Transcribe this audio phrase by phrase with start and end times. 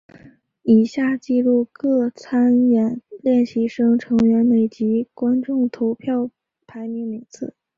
[0.63, 6.31] 以下记录各参演练习生成员每集观众投票
[6.65, 7.53] 排名名次。